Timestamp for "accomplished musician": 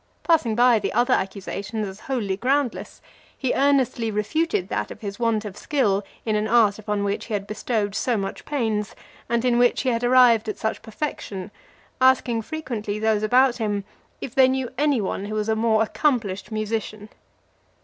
15.83-17.07